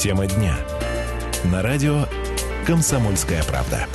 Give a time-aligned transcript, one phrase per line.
[0.00, 0.56] Тема дня.
[1.52, 2.06] На радио
[2.66, 3.86] «Комсомольская правда».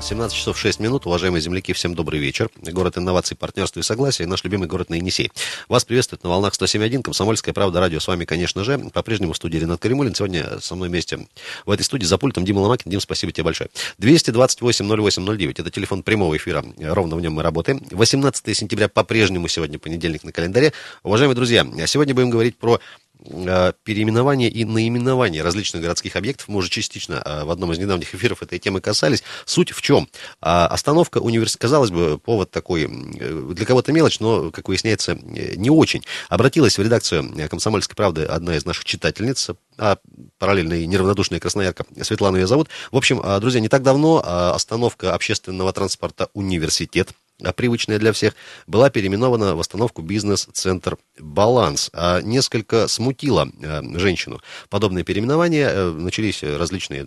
[0.00, 1.04] 17 часов 6 минут.
[1.04, 2.48] Уважаемые земляки, всем добрый вечер.
[2.62, 4.24] Город инноваций, партнерства и согласия.
[4.24, 5.30] Наш любимый город на Енисей.
[5.68, 7.02] Вас приветствует на волнах 107.1.
[7.02, 7.80] Комсомольская правда.
[7.80, 8.78] Радио с вами, конечно же.
[8.94, 10.14] По-прежнему в студии Ренат Каримулин.
[10.14, 11.26] Сегодня со мной вместе
[11.66, 12.90] в этой студии за пультом Дима Ломакин.
[12.90, 13.68] Дим, спасибо тебе большое.
[13.98, 15.56] 228-08-09.
[15.58, 16.64] Это телефон прямого эфира.
[16.78, 17.84] Ровно в нем мы работаем.
[17.90, 20.72] 18 сентября по-прежнему сегодня понедельник на календаре.
[21.02, 22.80] Уважаемые друзья, сегодня будем говорить про
[23.84, 26.48] переименование и наименование различных городских объектов.
[26.48, 29.22] Мы уже частично э, в одном из недавних эфиров этой темы касались.
[29.44, 30.08] Суть в чем?
[30.40, 35.70] А, остановка университета, казалось бы, повод такой, э, для кого-то мелочь, но, как выясняется, не
[35.70, 36.02] очень.
[36.28, 39.98] Обратилась в редакцию «Комсомольской правды» одна из наших читательниц, а
[40.38, 42.68] параллельно и неравнодушная красноярка, Светлана ее зовут.
[42.90, 44.22] В общем, друзья, не так давно
[44.54, 47.10] остановка общественного транспорта «Университет»
[47.42, 48.34] а привычная для всех,
[48.66, 51.90] была переименована в остановку бизнес-центр «Баланс».
[51.92, 54.40] А несколько смутило э, женщину.
[54.68, 57.06] Подобные переименования, э, начались различные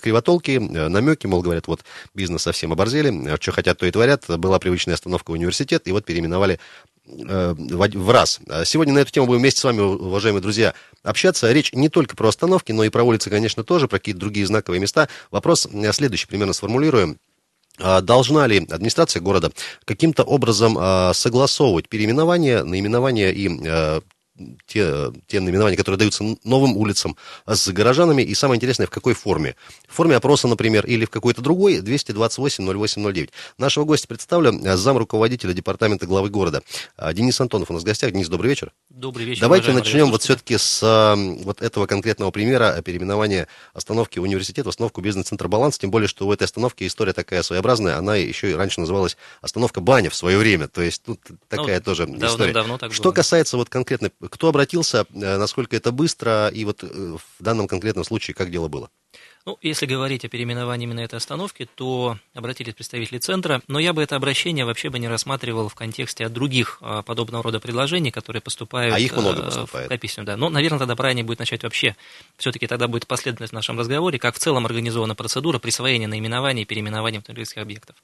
[0.00, 4.24] кривотолки, э, намеки, мол, говорят, вот бизнес совсем оборзели, что хотят, то и творят.
[4.28, 6.60] Была привычная остановка университет, и вот переименовали
[7.06, 8.40] в раз.
[8.48, 11.52] А сегодня на эту тему будем вместе с вами, уважаемые друзья, общаться.
[11.52, 14.80] Речь не только про остановки, но и про улицы, конечно, тоже, про какие-то другие знаковые
[14.80, 15.08] места.
[15.30, 17.18] Вопрос следующий примерно сформулируем.
[17.78, 19.50] А должна ли администрация города
[19.84, 24.00] каким-то образом а, согласовывать переименование, наименование и а,
[24.66, 29.56] те, те наименования, которые даются новым улицам с горожанами, и самое интересное, в какой форме.
[29.88, 33.30] В форме опроса, например, или в какой-то другой, 228-08-09.
[33.58, 36.62] Нашего гостя представлю, зам руководителя департамента главы города.
[37.12, 38.12] Денис Антонов у нас в гостях.
[38.12, 38.72] Денис, добрый вечер.
[38.90, 39.40] Добрый вечер.
[39.40, 45.48] Давайте начнем вот все-таки с вот этого конкретного примера переименования остановки университета в остановку бизнес-центр
[45.48, 49.16] «Баланс», тем более, что у этой остановки история такая своеобразная, она еще и раньше называлась
[49.40, 52.52] остановка «Баня» в свое время, то есть тут такая ну, тоже давно, история.
[52.52, 53.12] Давно так что было.
[53.12, 58.04] касается вот конкретно кто обратился, э, насколько это быстро, и вот э, в данном конкретном
[58.04, 58.90] случае как дело было?
[59.46, 64.02] Ну, если говорить о переименовании именно этой остановки, то обратились представители центра, но я бы
[64.02, 68.40] это обращение вообще бы не рассматривал в контексте от других а, подобного рода предложений, которые
[68.40, 69.86] поступают а их много э, поступает.
[69.86, 70.24] в комиссию.
[70.24, 70.38] Да.
[70.38, 71.94] Но, наверное, тогда правильнее будет начать вообще,
[72.38, 76.64] все-таки тогда будет последовательность в нашем разговоре, как в целом организована процедура присвоения наименований и
[76.64, 77.96] переименований автомобильских объектов.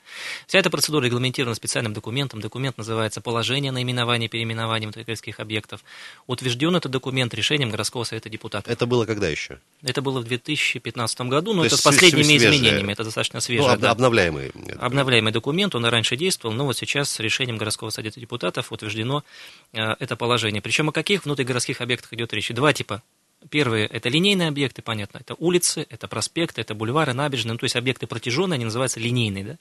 [0.46, 2.42] Вся эта процедура регламентирована специальным документом.
[2.42, 5.80] Документ называется «Положение наименований и переименований автомобильских объектов».
[6.26, 8.70] Утвержден этот документ решением городского совета депутатов.
[8.70, 9.58] Это было когда еще?
[9.82, 12.50] Это было в 2015 году, но То это с последними свежие.
[12.50, 13.66] изменениями, это достаточно свежий.
[13.66, 13.90] Ну, да.
[13.90, 14.50] обновляемый.
[14.78, 19.24] Обновляемый документ, он раньше действовал, но вот сейчас с решением городского совета депутатов утверждено
[19.72, 20.60] э, это положение.
[20.60, 22.50] Причем о каких внутригородских объектах идет речь?
[22.50, 23.02] Два типа
[23.48, 27.74] Первые– это линейные объекты, понятно, это улицы, это проспекты, это бульвары, набережные, ну, то есть
[27.74, 29.44] объекты протяженные, они называются линейные.
[29.44, 29.56] Да?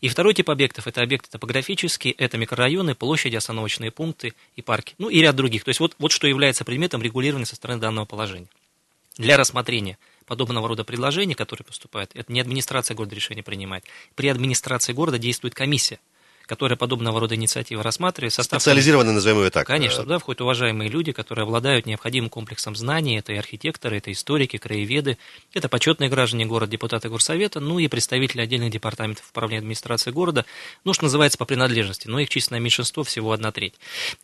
[0.00, 5.08] И второй тип объектов– это объекты топографические, это микрорайоны, площади, остановочные пункты и парки, ну
[5.08, 5.64] и ряд других.
[5.64, 8.46] То есть вот, вот что является предметом регулирования со стороны данного положения.
[9.18, 13.84] Для рассмотрения подобного рода предложений, которые поступают, это не администрация города решение принимает.
[14.14, 16.00] При администрации города действует комиссия–
[16.46, 18.32] которая подобного рода инициативы рассматривает.
[18.32, 19.66] Состав Специализированно, назовем ее так.
[19.66, 23.18] Конечно, туда входят уважаемые люди, которые обладают необходимым комплексом знаний.
[23.18, 25.18] Это и архитекторы, это историки, краеведы,
[25.52, 30.44] это почетные граждане города, депутаты горсовета, ну и представители отдельных департаментов управления администрации города,
[30.84, 33.74] ну, что называется, по принадлежности, но их численное меньшинство всего одна треть.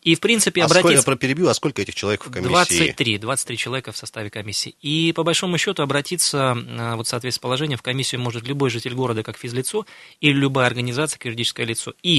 [0.03, 1.03] И, в принципе, а обратиться...
[1.03, 2.49] сколько, перебью, а сколько этих человек в комиссии?
[2.49, 4.75] 23, 23 человека в составе комиссии.
[4.81, 9.23] И, по большому счету, обратиться, а, вот, соответственно, положение в комиссию может любой житель города
[9.23, 9.87] как физлицо
[10.21, 11.95] или любая организация как юридическое лицо.
[12.03, 12.12] И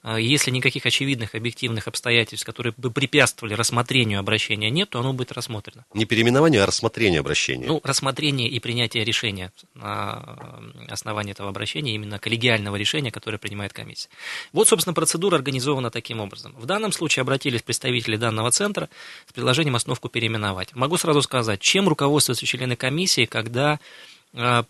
[0.00, 5.32] а, если никаких очевидных объективных обстоятельств, которые бы препятствовали рассмотрению обращения, нет, то оно будет
[5.32, 5.84] рассмотрено.
[5.92, 7.66] Не переименование, а рассмотрение обращения.
[7.66, 14.08] Ну, рассмотрение и принятие решения на основании этого обращения, именно коллегиального решения, которое принимает комиссия.
[14.52, 16.54] Вот, собственно, процедура организована таким образом.
[16.56, 18.88] В данном случае обратились представители данного центра
[19.26, 20.74] с предложением основку переименовать.
[20.76, 23.80] Могу сразу сказать, чем руководствуются члены комиссии, когда Э,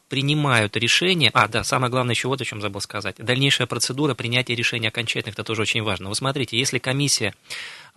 [0.08, 4.54] принимают решение, а, да, самое главное еще вот о чем забыл сказать, дальнейшая процедура принятия
[4.54, 6.08] решения окончательных, это тоже очень важно.
[6.08, 7.34] Вы смотрите, если комиссия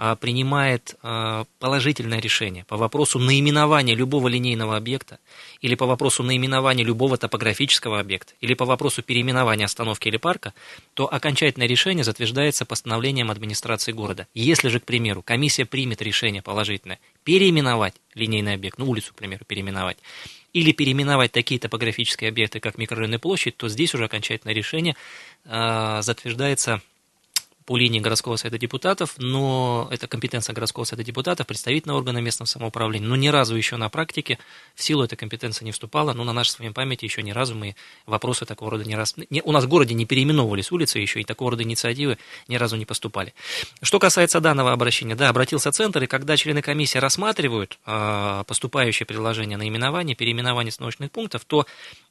[0.03, 5.19] а, принимает а, положительное решение по вопросу наименования любого линейного объекта,
[5.61, 10.55] или по вопросу наименования любого топографического объекта, или по вопросу переименования остановки или парка,
[10.95, 14.25] то окончательное решение затверждается постановлением администрации города.
[14.33, 19.45] Если же, к примеру, комиссия примет решение положительное переименовать линейный объект, ну, улицу, к примеру,
[19.45, 19.97] переименовать,
[20.53, 24.95] или переименовать такие топографические объекты, как микрорайон и площадь, то здесь уже окончательное решение
[25.45, 26.81] э, затверждается
[27.65, 33.07] по линии городского совета депутатов, но это компетенция городского совета депутатов, представительного органа местного самоуправления.
[33.07, 34.39] Но ни разу еще на практике
[34.75, 37.55] в силу этой компетенции не вступала, но на нашей с вами памяти еще ни разу
[37.55, 37.75] мы
[38.05, 39.15] вопросы такого рода не раз...
[39.29, 42.17] Не, у нас в городе не переименовывались улицы еще, и такого рода инициативы
[42.47, 43.33] ни разу не поступали.
[43.81, 49.57] Что касается данного обращения, да, обратился центр, и когда члены комиссии рассматривают э, поступающее предложение
[49.57, 51.65] наименование, переименование становочных пунктов, то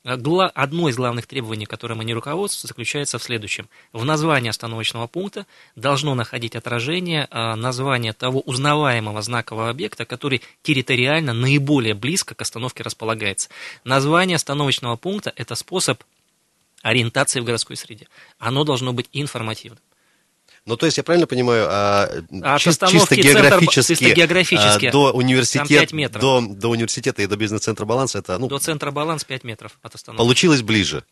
[0.05, 0.17] э,
[0.55, 3.69] одно из главных требований, которым они руководствуются, заключается в следующем.
[3.93, 5.40] В названии остановочного пункта
[5.77, 12.83] должно находить отражение э, названия того узнаваемого знакового объекта, который территориально наиболее близко к остановке
[12.83, 13.49] располагается.
[13.85, 16.03] Название остановочного пункта– это способ
[16.83, 18.09] ориентации в городской среде.
[18.39, 19.81] Оно должно быть информативным.
[20.67, 25.13] Ну, то есть, я правильно понимаю, а, От чис- чисто географически, чисто географически а, до,
[25.13, 26.21] университета, метров.
[26.21, 28.39] До, до университета и до бизнес-центра «Баланс» это...
[28.39, 30.19] Ну, до центра «Баланс» 5 метров от остановки.
[30.19, 31.03] Получилось ближе.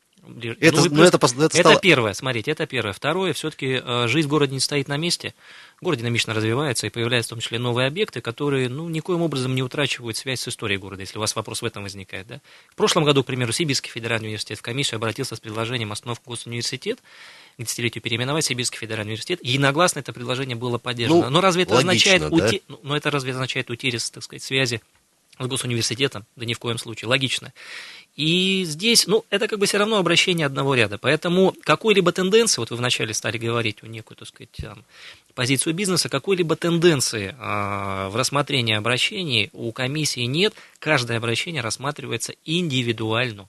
[0.61, 1.49] Это, ну, ну, это, это, стало...
[1.49, 2.93] это первое, смотрите, это первое.
[2.93, 5.35] Второе, все-таки э, жизнь в городе не стоит на месте.
[5.81, 9.63] Город динамично развивается, и появляются в том числе новые объекты, которые ну, никоим образом не
[9.63, 12.27] утрачивают связь с историей города, если у вас вопрос в этом возникает.
[12.27, 12.41] Да?
[12.71, 16.99] В прошлом году, к примеру, Сибирский федеральный университет в комиссию обратился с предложением остановку госуниверситет,
[17.59, 19.41] к десятилетию переименовать Сибирский федеральный университет.
[19.43, 21.25] Единогласно это предложение было поддержано.
[21.25, 22.47] Ну, но разве это логично, означает, да?
[22.47, 22.63] ути...
[22.83, 24.81] но это разве означает утеряс, так сказать, связи
[25.39, 26.27] с госуниверситетом?
[26.37, 27.09] Да ни в коем случае.
[27.09, 27.53] Логично.
[28.19, 30.99] И здесь, ну, это как бы все равно обращение одного ряда.
[30.99, 34.85] Поэтому какой-либо тенденции, вот вы вначале стали говорить о некую, так сказать, там,
[35.37, 40.53] позицию бизнеса, какой-либо тенденции э, в рассмотрении обращений у комиссии нет.
[40.81, 43.49] Каждое обращение рассматривается индивидуально.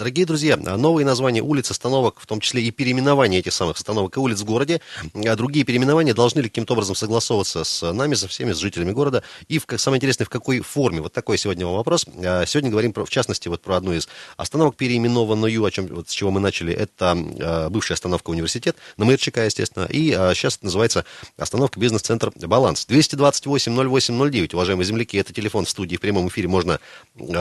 [0.00, 4.18] Дорогие друзья, новые названия улиц, остановок, в том числе и переименование этих самых остановок и
[4.18, 4.80] улиц в городе,
[5.14, 9.22] а другие переименования должны ли каким-то образом согласовываться с нами, со всеми, с жителями города,
[9.48, 11.02] и, в, самое интересное, в какой форме.
[11.02, 12.06] Вот такой сегодня вопрос.
[12.24, 14.08] А, сегодня говорим, про, в частности, вот про одну из
[14.38, 19.04] остановок, переименованную, о чем, вот с чего мы начали, это а, бывшая остановка университет, на
[19.04, 21.04] Мырчика, естественно, и сейчас это называется
[21.36, 22.86] остановка бизнес-центр «Баланс».
[22.88, 26.80] 228-08-09, уважаемые земляки, это телефон в студии, в прямом эфире можно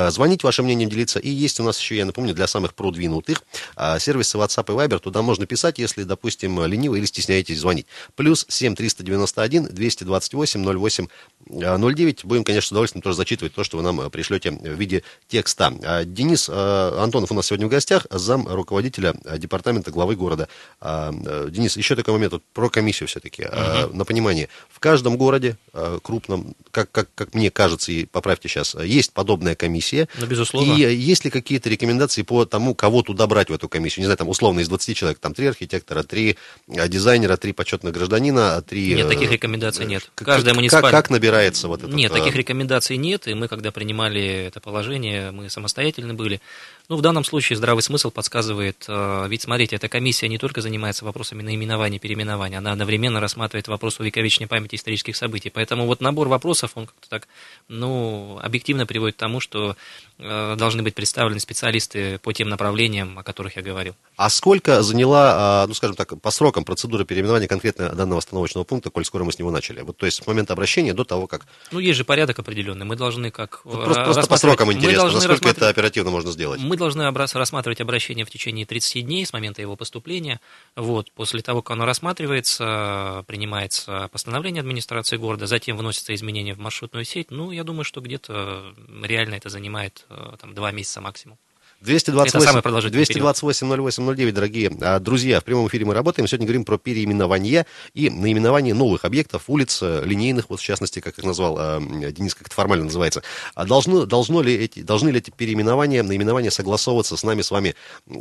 [0.10, 3.44] звонить, ваше мнение делиться, и есть у нас еще, я напомню, для самых продвинутых.
[3.76, 7.86] А сервисы WhatsApp и Viber, туда можно писать, если, допустим, лениво или стесняетесь звонить.
[8.16, 11.08] Плюс 7 391 228 08
[11.50, 12.26] 09.
[12.26, 15.74] Будем, конечно, с удовольствием тоже зачитывать то, что вы нам пришлете в виде текста.
[15.84, 20.48] А Денис а, Антонов у нас сегодня в гостях, зам руководителя департамента главы города.
[20.82, 21.12] А,
[21.50, 23.44] Денис, еще такой момент вот, про комиссию все-таки.
[23.44, 23.96] Угу.
[23.96, 25.58] На понимание, в каждом городе
[26.02, 30.08] крупном, как, как, как мне кажется, и поправьте сейчас, есть подобная комиссия.
[30.18, 30.74] Ну, безусловно.
[30.74, 34.04] И есть ли какие-то рекомендации по тому, кого туда брать в эту комиссию.
[34.04, 36.38] Не знаю, там условно из 20 человек, там три архитектора, три
[36.68, 38.94] э, дизайнера, три почетных гражданина, три...
[38.94, 40.12] Нет, таких э, рекомендаций нет.
[40.14, 40.92] Каждая муниципальная...
[40.92, 41.92] Как, как набирается вот это?
[41.92, 46.40] Нет, таких рекомендаций нет, и мы, когда принимали это положение, мы самостоятельно были.
[46.90, 51.06] Ну, в данном случае здравый смысл подсказывает, э, ведь, смотрите, эта комиссия не только занимается
[51.06, 55.52] вопросами наименования, переименования, она одновременно рассматривает вопрос увековеченной памяти исторических событий.
[55.52, 57.28] Поэтому вот набор вопросов, он как-то так,
[57.68, 59.76] ну, объективно приводит к тому, что
[60.18, 63.94] э, должны быть представлены специалисты по тем направлениям, о которых я говорил.
[64.16, 68.90] А сколько заняла, а, ну, скажем так, по срокам процедура переименования конкретно данного остановочного пункта,
[68.90, 69.82] коль скоро мы с него начали?
[69.82, 71.46] Вот, то есть с момента обращения до того, как...
[71.70, 72.88] Ну, есть же порядок определенный.
[72.88, 73.62] Мы должны как...
[73.64, 76.60] Ну, просто, просто по срокам интересно, насколько это оперативно можно сделать.
[76.60, 80.40] Мы должны рассматривать обращение в течение 30 дней с момента его поступления.
[80.76, 87.06] Вот, после того, как оно рассматривается, принимается постановление администрации города, затем вносятся изменения в маршрутную
[87.06, 87.30] сеть.
[87.30, 88.74] Ну, я думаю, что где-то
[89.04, 91.38] реально это занимает э, там, два месяца максимум.
[91.82, 92.62] 228,
[92.92, 96.28] 228 08 09, дорогие а, друзья, в прямом эфире мы работаем.
[96.28, 101.18] Сегодня говорим про переименование и наименование новых объектов, улиц, э, линейных, вот в частности, как
[101.18, 103.24] их назвал а, Денис, как это формально называется.
[103.56, 107.76] А должно, должно ли эти, должны ли эти переименования, наименования согласовываться с нами, с вами,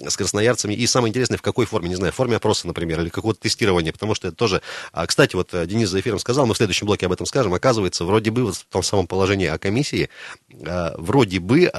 [0.07, 0.75] с красноярцами?
[0.75, 3.91] И самое интересное, в какой форме, не знаю, в форме опроса, например, или какого-то тестирования,
[3.93, 4.63] потому что это тоже...
[5.09, 8.05] Кстати, вот э, Денис за эфиром сказал, мы в следующем блоке об этом скажем, оказывается,
[8.05, 10.11] вроде бы вот в том самом положении о комиссии,
[10.49, 11.73] вроде бы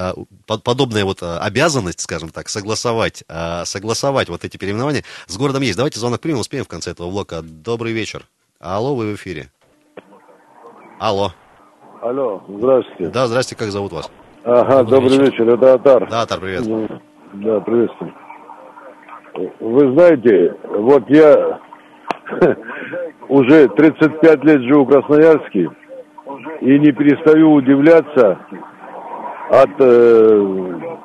[0.45, 5.77] подобная вот обязанность обязанность, скажем так, согласовать, э, согласовать вот эти переименования с городом есть.
[5.77, 7.41] Давайте звонок примем, успеем в конце этого блока.
[7.43, 8.23] Добрый вечер.
[8.59, 9.49] Алло, вы в эфире.
[10.99, 11.31] Алло.
[12.01, 13.11] Алло, здравствуйте.
[13.11, 14.11] Да, здравствуйте, как зовут вас?
[14.43, 15.43] Ага, добрый, добрый вечер.
[15.43, 16.09] вечер, это Атар.
[16.09, 16.63] Да, Атар, привет.
[17.33, 18.13] Да, приветствую.
[19.59, 21.59] Вы знаете, вот я
[23.29, 25.69] уже 35 лет живу в Красноярске
[26.61, 28.39] и не перестаю удивляться
[29.51, 30.99] от э,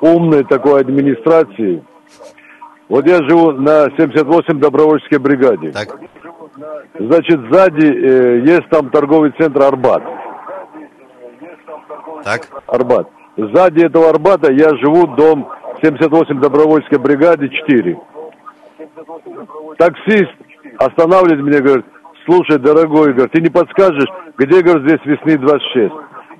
[0.00, 1.82] умной такой администрации.
[2.88, 5.72] Вот я живу на 78 добровольческой бригаде.
[5.72, 5.98] Так.
[6.98, 10.02] Значит, сзади э, есть там торговый центр Арбат.
[12.24, 12.48] Так.
[12.66, 13.08] Арбат.
[13.36, 15.48] Сзади этого Арбата я живу, дом
[15.82, 17.98] 78 добровольческой бригаде 4.
[19.78, 20.32] Таксист
[20.78, 21.86] останавливает меня, говорит,
[22.24, 25.92] слушай, дорогой, говорит, ты не подскажешь, где, говорит, здесь весны 26?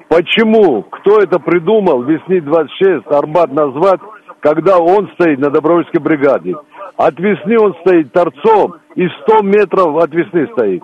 [0.08, 0.82] Почему?
[0.82, 4.00] Кто это придумал, весны 26, Арбат назвать,
[4.40, 6.54] когда он стоит на добровольской бригаде?
[6.96, 10.82] От весны он стоит торцом, и 100 метров от весны стоит.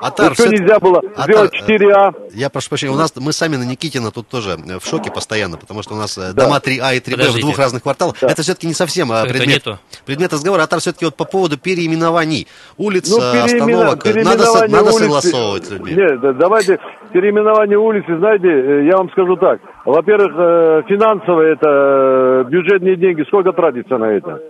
[0.00, 2.30] Атар, что всё- нельзя было Атар, сделать э, 4А?
[2.34, 5.56] Я прошу прощения, у нас мы сами на Никитина тут тоже э, в шоке постоянно,
[5.56, 6.44] потому что у нас э, Да.
[6.44, 8.16] дома 3А и 3Б в двух разных кварталах.
[8.20, 8.28] Да.
[8.28, 9.64] Это все-таки не совсем а, предмет,
[10.06, 10.62] предмет разговора.
[10.62, 12.46] Атар все-таки вот по поводу переименований
[12.76, 14.04] улиц, Ну, э, переимена- остановок.
[14.04, 15.92] Надо, со- переименование надо улицы- согласовывать с людьми.
[15.94, 16.78] Нет, да, давайте
[17.12, 19.60] переименование улицы, знаете, э, я вам скажу так.
[19.84, 24.40] Во-первых, э, финансово это э, бюджетные деньги, сколько тратится на это?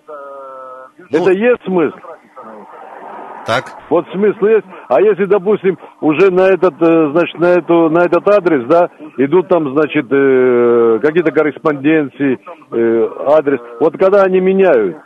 [1.10, 1.18] Ну.
[1.22, 1.96] Это есть смысл?
[3.48, 4.66] Так, Вот смысл есть.
[4.88, 9.48] А если, допустим, уже на этот, э, значит, на эту, на этот адрес, да, идут
[9.48, 12.38] там, значит, э, какие-то корреспонденции,
[12.72, 13.58] э, адрес.
[13.80, 14.98] Вот когда они меняют,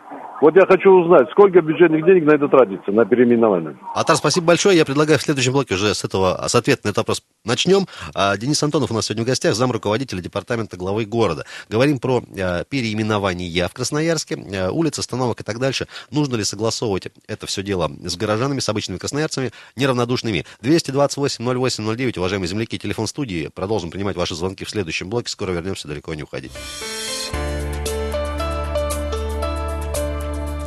[0.42, 3.78] вот я хочу узнать, сколько бюджетных денег на это тратится, на переименование.
[3.94, 4.76] Атар, спасибо большое.
[4.76, 7.86] Я предлагаю в следующем блоке уже с этого, с ответа на этот вопрос начнем.
[8.12, 11.44] А, Денис Антонов у нас сегодня в гостях, зам руководителя департамента главы города.
[11.68, 15.86] Говорим про э, переименование в Красноярске, э, улиц, остановок и так дальше.
[16.10, 20.44] Нужно ли согласовывать это все дело с горожанами, с обычными красноярцами, неравнодушными?
[20.60, 23.48] 228-08-09, уважаемые земляки, телефон студии.
[23.54, 25.28] Продолжим принимать ваши звонки в следующем блоке.
[25.28, 26.50] Скоро вернемся, далеко не уходить.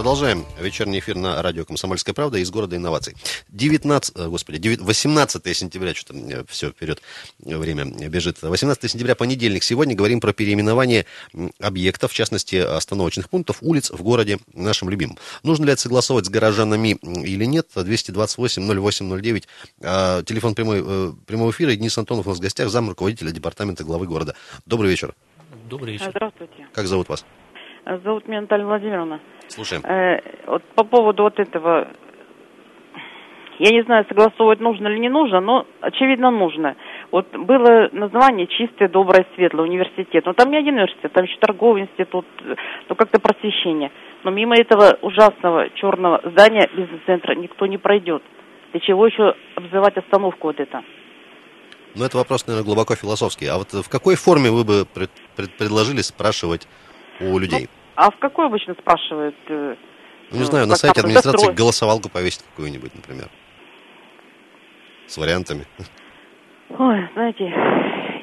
[0.00, 3.14] Продолжаем вечерний эфир на радио «Комсомольская правда» из города инноваций.
[3.50, 7.02] 19, э, господи, 9 18 сентября, что-то все вперед
[7.38, 8.40] время бежит.
[8.40, 9.62] 18 сентября, понедельник.
[9.62, 11.04] Сегодня говорим про переименование
[11.60, 15.18] объектов, в частности, остановочных пунктов, улиц в городе нашем любимом.
[15.42, 17.68] Нужно ли это согласовывать с горожанами или нет?
[17.74, 19.44] 228-08-09,
[19.82, 21.74] а, телефон прямой, э, прямого эфира.
[21.74, 24.34] И Денис Антонов у нас в гостях, зам руководителя департамента главы города.
[24.64, 25.14] Добрый вечер.
[25.68, 26.08] Добрый вечер.
[26.08, 26.68] Здравствуйте.
[26.72, 27.22] Как зовут вас?
[27.84, 29.20] Зовут меня Наталья Владимировна.
[29.48, 29.82] Слушаем.
[29.84, 31.88] Э, вот по поводу вот этого,
[33.58, 36.76] я не знаю, согласовывать нужно или не нужно, но очевидно нужно.
[37.10, 40.24] Вот было название «Чистое, доброе, светлое университет».
[40.26, 42.26] Но там не один университет, там еще торговый институт,
[42.88, 43.90] ну как-то просвещение.
[44.22, 48.22] Но мимо этого ужасного черного здания бизнес-центра никто не пройдет.
[48.72, 50.82] Для чего еще обзывать остановку вот это?
[51.96, 53.46] Ну, это вопрос, наверное, глубоко философский.
[53.46, 56.68] А вот в какой форме вы бы пред- пред- предложили спрашивать
[57.20, 57.68] у людей?
[57.96, 59.34] А в какой обычно спрашивают?
[59.48, 59.74] э,
[60.30, 61.54] Ну, не знаю, на сайте администрации гастроль?
[61.54, 63.28] голосовалку повесить какую-нибудь, например.
[65.06, 65.66] С вариантами.
[66.78, 67.44] Ой, знаете,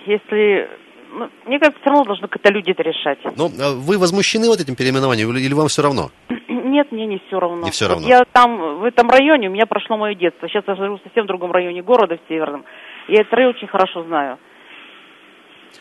[0.05, 0.69] если...
[1.11, 3.19] ну, мне кажется, все равно должны как-то люди это решать.
[3.35, 6.11] Ну, а вы возмущены вот этим переименованием или вам все равно?
[6.47, 7.57] Нет, мне не все равно.
[7.57, 8.07] Не Вот равно.
[8.07, 10.47] я там, в этом районе, у меня прошло мое детство.
[10.47, 12.63] Сейчас я живу в совсем другом районе города, в Северном.
[13.09, 14.39] Я этот район очень хорошо знаю.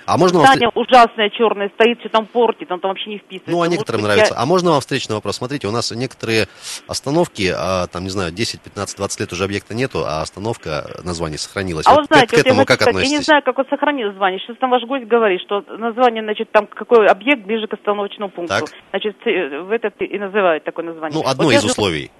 [0.06, 0.46] А можно вам...
[0.46, 3.50] Здание ужасное, черное, стоит, что там портит, он там вообще не вписывается.
[3.50, 4.34] Ну, а некоторым быть, нравится.
[4.34, 5.36] я- А можно вам встречный вопрос?
[5.36, 6.46] Смотрите, у нас некоторые
[6.86, 11.38] остановки, а, там, не знаю, 10, 15, 20 лет уже объекта нету, а остановка, название
[11.38, 11.86] сохранилось.
[11.86, 13.42] А Вот вот знаете, к, к вот я этому хочу как сказать, я не знаю,
[13.42, 14.40] как вот сохранил название.
[14.40, 18.54] Сейчас там ваш гость говорит, что название, значит, там какой объект ближе к остановочному пункту.
[18.54, 18.70] Так.
[18.90, 21.18] Значит, э, в этот и называют такое название.
[21.20, 22.10] Ну, одно Вот я из условий.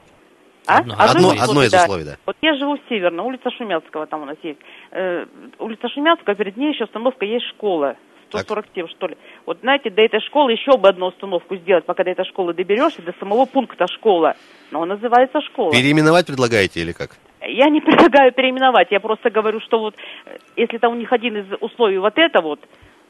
[0.66, 0.78] А?
[0.78, 1.82] Одно- Одно, из одно из да.
[1.84, 2.16] условий, да.
[2.26, 4.58] Вот я живу в Северном, улица Шумяцкого там у нас есть.
[4.90, 5.26] Э,
[5.58, 7.96] улица Шумяцкого, перед ней еще остановка есть школа.
[8.30, 8.42] Так.
[8.42, 9.16] 147, что ли.
[9.46, 13.00] Вот знаете, до этой школы еще бы одну остановку сделать, пока до этой школы доберешься,
[13.02, 14.34] до самого пункта школа.
[14.72, 15.70] Но он называется школа.
[15.70, 17.10] Переименовать предлагаете или как?
[17.40, 19.94] Я не предлагаю переименовать, я просто говорю, что вот
[20.26, 22.60] э, если там у них один из условий вот это вот,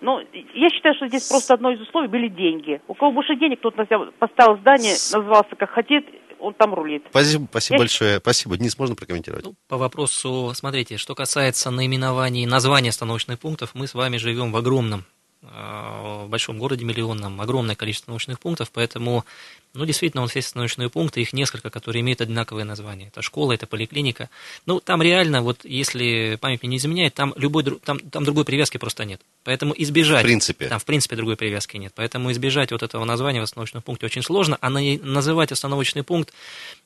[0.02, 0.20] ну,
[0.52, 2.82] я считаю, что здесь просто одно из условий были деньги.
[2.86, 6.06] У кого больше денег, тот на себя поставил здание, назвался как хотит,
[6.40, 7.04] он там рулит.
[7.10, 8.18] Спасибо, спасибо Я- большое.
[8.18, 8.56] Спасибо.
[8.56, 9.44] Денис, можно прокомментировать?
[9.44, 14.56] Ну, по вопросу, смотрите, что касается наименований, названия остановочных пунктов, мы с вами живем в
[14.56, 15.02] огромном, э,
[15.52, 19.24] в большом городе миллионном, огромное количество научных пунктов, поэтому,
[19.74, 23.08] ну, действительно, вот есть научные пункты, их несколько, которые имеют одинаковые названия.
[23.08, 24.28] Это школа, это поликлиника.
[24.66, 28.78] Ну, там реально, вот если память мне не изменяет, там, любой, там, там другой привязки
[28.78, 29.20] просто нет.
[29.44, 30.22] Поэтому избежать...
[30.22, 30.68] В принципе.
[30.68, 31.92] Там, в принципе, другой привязки нет.
[31.94, 36.32] Поэтому избежать вот этого названия в остановочном пункте очень сложно, а на- называть остановочный пункт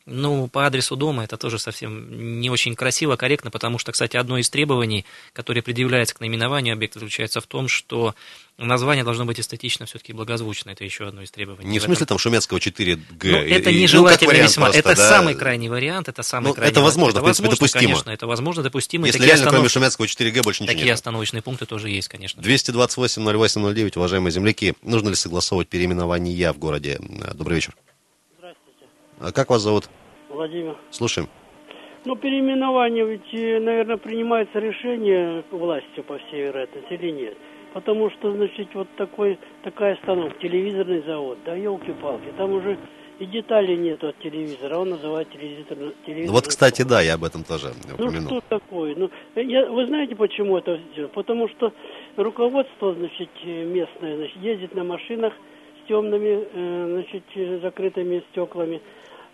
[0.06, 4.38] ну, по адресу дома это тоже совсем не очень красиво, корректно, потому что, кстати, одно
[4.38, 8.14] из требований, которое предъявляется к наименованию объекта, заключается в том, что
[8.58, 10.70] название должно быть эстетично все-таки благозвучно.
[10.70, 11.70] Это еще одно из требований.
[11.70, 12.98] Не в смысле там Шумецкого 4Г.
[13.22, 14.66] Ну, это ну, нежелательно вариант весьма.
[14.66, 15.08] просто, это да.
[15.08, 16.94] самый крайний вариант, это самый Ну, крайний это вариант.
[16.96, 17.82] возможно, в принципе, возможно, допустимо.
[17.82, 19.06] Конечно, это возможно, допустимо.
[19.06, 20.94] Если реально, кроме останов- Шумецкого 4Г, больше ничего Такие нет.
[20.94, 22.42] остановочные пункты тоже есть, конечно.
[22.42, 26.98] 228 08 09, уважаемые земляки, нужно ли согласовывать переименование в городе?
[27.00, 27.74] Э, Добрый вечер.
[28.38, 28.84] Здравствуйте,
[29.20, 29.88] А Как вас зовут?
[30.28, 30.76] Владимир.
[30.90, 31.28] Слушаем.
[32.06, 37.36] Ну, переименование ведь, наверное, принимается решение властью, по всей вероятности, или нет?
[37.72, 42.76] Потому что, значит, вот такой, такая остановка, телевизорный завод, да елки-палки, там уже
[43.20, 45.76] и деталей нет от телевизора, он называет телевизор.
[46.06, 48.28] телевизор Ну вот, кстати, да, я об этом тоже Ну упомянул.
[48.28, 48.94] что такое?
[48.96, 51.12] Ну, я, вы знаете, почему это сделано?
[51.14, 51.72] Потому что
[52.16, 55.34] руководство, значит, местное, значит, ездит на машинах
[55.84, 58.80] с темными, э, значит, закрытыми стеклами.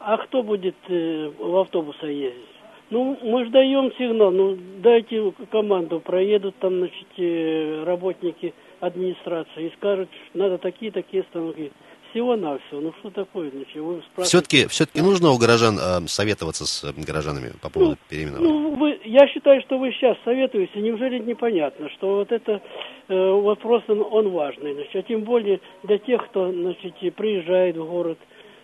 [0.01, 2.56] А кто будет э, в автобуса ездить?
[2.91, 9.73] Ну, мы же даем сигнал, ну, дайте команду, проедут там, значит, э, работники администрации и
[9.77, 11.73] скажут, что надо такие-такие станки.
[12.13, 12.81] Всего-навсего.
[12.81, 14.25] Ну, что такое, значит, вы спрашиваете...
[14.25, 18.49] Все-таки, все-таки нужно у горожан э, советоваться с э, горожанами по поводу переименования?
[18.49, 20.81] Ну, вы, я считаю, что вы сейчас советуете.
[20.81, 22.63] Неужели непонятно, что вот это
[23.09, 24.75] э, вопрос, он, он важный.
[24.75, 28.19] Значит, а тем более для тех, кто значит, приезжает в город.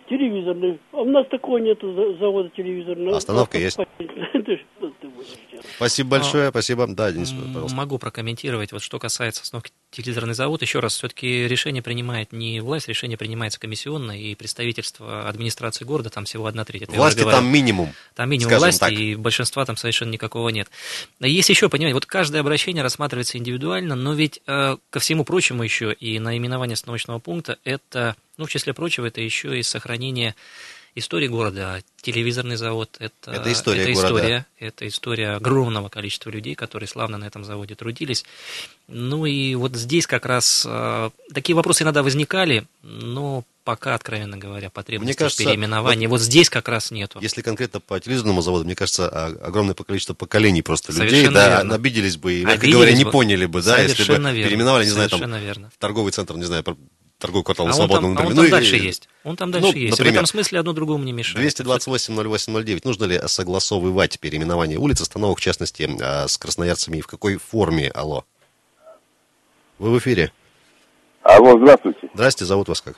[0.09, 0.79] Телевизорный.
[0.91, 3.17] А у нас такого нету за- завода телевизорного.
[3.17, 3.77] Остановка есть.
[5.13, 5.65] Что ты будешь делать?
[5.75, 6.87] Спасибо большое, спасибо.
[6.87, 7.75] Да, Денис, пожалуйста.
[7.75, 8.71] Могу прокомментировать.
[8.71, 13.59] Вот что касается остановки телевизорный завод, еще раз, все-таки решение принимает не власть, решение принимается
[13.59, 16.83] комиссионно, и представительство администрации города, там всего одна треть.
[16.83, 17.93] Это Власти там минимум.
[18.15, 18.91] Там минимум власти, так.
[18.91, 20.69] и большинства там совершенно никакого нет.
[21.19, 25.93] Есть еще, понимаете, вот каждое обращение рассматривается индивидуально, но ведь э, ко всему прочему еще
[25.93, 30.35] и наименование остановочного пункта это, ну, в числе прочего, это еще и сохранение
[30.95, 31.81] истории города.
[32.01, 34.15] Телевизорный завод это, Это история это города.
[34.15, 38.25] история, это история огромного количества людей, которые славно на этом заводе трудились.
[38.87, 44.69] Ну и вот здесь как раз э, такие вопросы иногда возникали, но пока, откровенно говоря,
[44.69, 47.19] потребности кажется, в переименовании вот, здесь как раз нету.
[47.21, 51.57] Если конкретно по телевизорному заводу, мне кажется, а- огромное количество поколений просто людей, Совершенно да,
[51.59, 51.75] верно.
[51.75, 53.11] обиделись бы и, мягко говоря, не бы.
[53.11, 54.49] поняли бы, да, если бы Совершенно верно.
[54.49, 55.71] переименовали, не знаю, там, Совершенно верно.
[55.73, 56.63] в торговый центр, не знаю,
[57.23, 59.09] торговый квартал на А он там, свободном а он там Ну, и- дальше есть.
[59.23, 59.91] Он там дальше ну, есть.
[59.91, 60.13] например.
[60.13, 61.45] В этом смысле одно другому не мешает.
[61.59, 62.81] 228-08-09.
[62.83, 67.89] Нужно ли согласовывать переименование улиц, остановок, в частности, а, с красноярцами, и в какой форме?
[67.89, 68.25] Алло.
[69.79, 70.31] Вы в эфире.
[71.23, 72.09] Алло, здравствуйте.
[72.13, 72.95] Здрасте, зовут вас как?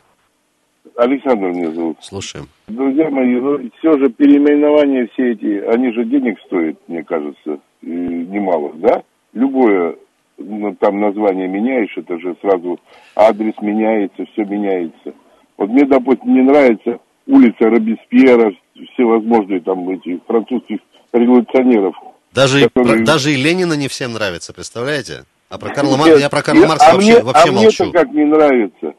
[0.98, 1.98] Александр меня зовут.
[2.02, 2.50] Слушаем.
[2.68, 7.88] Друзья мои, ну, все же переименования все эти, они же денег стоят, мне кажется, и
[7.88, 9.04] немало, да?
[9.34, 9.98] Любое
[10.38, 12.80] ну, там название меняешь, это же сразу
[13.16, 15.14] адрес меняется, все меняется.
[15.58, 18.54] Вот мне, допустим, не нравится улица Робеспьера,
[18.94, 20.80] всевозможные там эти французских
[21.14, 21.96] революционеров.
[22.34, 25.24] Даже, и, Который- про- даже и Ленина не всем нравится, представляете?
[25.50, 27.84] А про Карла Маркса, я про Карла Маркса а вообще, мне, вообще а молчу.
[27.84, 28.94] мне-то как не нравится.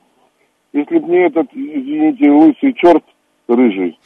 [0.72, 3.05] Если бы не этот, извините, лысый черт
[3.49, 3.99] рыжий,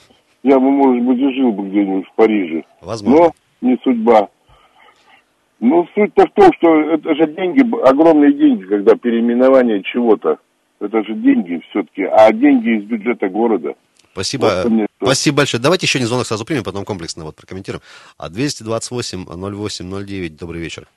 [0.43, 2.64] я бы, может быть, и жил бы где-нибудь в Париже.
[2.81, 3.33] Возможно.
[3.61, 4.29] Но не судьба.
[5.61, 10.38] Ну, суть-то в том, что это же деньги, огромные деньги, когда переименование чего-то.
[10.81, 13.75] Это же деньги все-таки, а деньги из бюджета города.
[14.12, 14.62] Спасибо.
[14.64, 15.62] Вот Спасибо большое.
[15.62, 17.83] Давайте еще один звонок сразу примем, потом комплексно вот прокомментируем.
[18.16, 20.88] А 228-08-09, добрый вечер.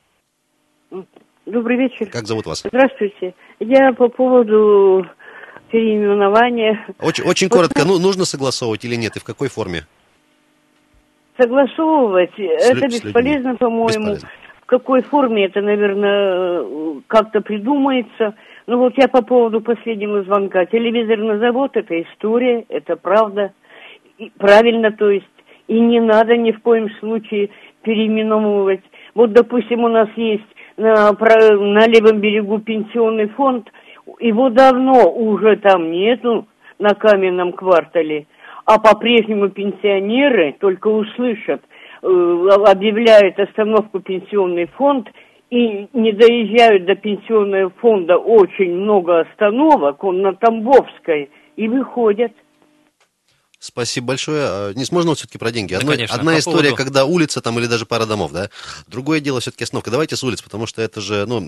[1.46, 2.10] Добрый вечер.
[2.10, 2.64] Как зовут вас?
[2.66, 3.34] Здравствуйте.
[3.60, 5.06] Я по поводу
[5.70, 9.86] переименования Очень, очень Вот коротко, ну, нужно согласовывать или нет, и в какой форме?
[11.38, 13.88] согласовывать, это лю- с бесполезно, по-моему.
[13.88, 14.30] Бесполезно.
[14.64, 18.34] В какой форме это, наверное, как-то придумается.
[18.66, 20.66] Ну вот я по поводу последнего звонка.
[20.66, 23.52] Телевизорный завод– это история, это правда.
[24.18, 25.28] И правильно, то есть.
[25.68, 27.50] И не надо ни в коем случае
[27.82, 28.84] переименовывать.
[29.16, 30.44] Вот, допустим, у нас есть
[30.78, 33.70] на, на левом берегу пенсионный фонд.
[34.20, 36.48] Его давно уже там нету
[36.80, 38.28] на каменном квартале.
[38.66, 41.62] А по-прежнему пенсионеры только услышат,
[42.04, 45.08] э, объявляют остановку пенсионный фонд
[45.50, 52.32] и не доезжают до пенсионного фонда очень много остановок, он на Тамбовской, и выходят.
[53.60, 54.44] Спасибо большое.
[54.46, 55.72] А, Не можно все-таки про деньги.
[55.74, 56.16] Да, Одно- конечно.
[56.18, 58.50] Одна По история, поводу- когда улица там или даже пара домов, да.
[58.88, 59.90] Другое дело все-таки остановка.
[59.90, 61.42] Давайте с улиц, потому что это же, ну,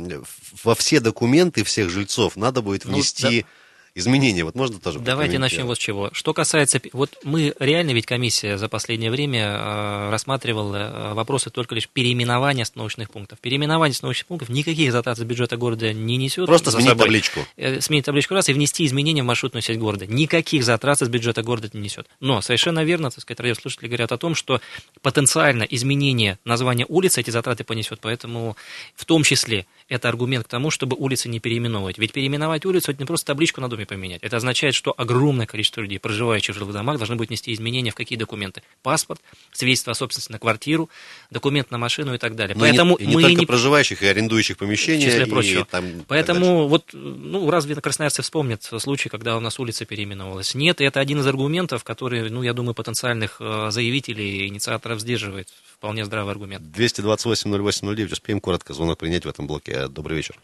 [0.63, 3.45] во все документы всех жильцов надо будет Ну, внести
[3.95, 4.43] изменения.
[4.43, 6.09] Вот можно тоже Давайте начнем вот с чего.
[6.11, 6.81] Что касается...
[6.91, 12.63] Вот мы реально, ведь комиссия за последнее время э, рассматривала э, вопросы только лишь переименования
[12.63, 13.39] остановочных пунктов.
[13.39, 16.45] Переименование остановочных пунктов никаких затрат из бюджета города не несет.
[16.45, 17.05] Просто за сменить собой.
[17.05, 17.39] табличку.
[17.55, 20.05] Э, Сменить табличку раз и внести изменения в маршрутную сеть города.
[20.05, 22.07] Никаких затрат из бюджета города это не несет.
[22.19, 24.59] Но совершенно верно, так сказать, радиослушатели говорят о том, что
[25.01, 27.99] потенциально изменение названия улицы эти затраты понесет.
[28.01, 28.57] Поэтому
[28.93, 31.97] в том числе это аргумент к тому, чтобы улицы не переименовывать.
[31.97, 34.21] Ведь переименовать улицу это не просто табличку на доме поменять.
[34.23, 37.95] Это означает, что огромное количество людей, проживающих в жилых домах, должны будут нести изменения в
[37.95, 38.63] какие документы?
[38.83, 39.21] Паспорт,
[39.51, 40.89] свидетельство о собственности на квартиру,
[41.31, 42.55] документ на машину и так далее.
[42.55, 45.05] Но и не- Поэтому и не, мы только не проживающих и арендующих помещения.
[45.07, 45.65] в числе и прочего.
[45.65, 46.05] там и дальше.
[46.07, 50.55] Поэтому вот, ну, разве красноярцы вспомнят случай, когда у нас улица переименовалась?
[50.55, 55.49] Нет, и это один из аргументов, который, ну, я думаю, потенциальных э, заявителей, инициаторов сдерживает.
[55.73, 56.63] Вполне здравый аргумент.
[56.75, 58.13] 228-08-09.
[58.13, 59.87] Успеем коротко звонок принять в этом блоке.
[59.87, 60.39] Добрый вечер.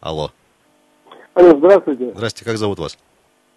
[0.00, 0.32] Алло.
[1.34, 2.12] Алло, здравствуйте.
[2.14, 2.98] Здравствуйте, как зовут вас?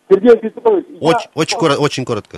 [0.09, 0.85] Сергей Петрович.
[1.01, 2.37] Очень, я- очень, коро- очень коротко.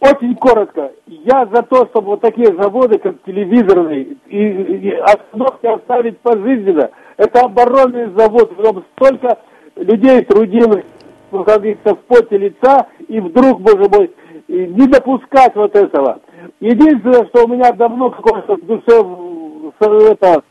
[0.00, 0.92] Очень коротко.
[1.06, 6.90] Я за то, чтобы вот такие заводы, как телевизорный, и, и остановки оставить пожизненно.
[7.16, 9.38] Это оборонный завод, в нем столько
[9.76, 10.84] людей трудилось,
[11.30, 14.10] ну, как говорится, в поте лица, и вдруг, боже мой,
[14.48, 16.20] не допускать вот этого.
[16.60, 20.42] Единственное, что у меня давно какое-то в душе, это,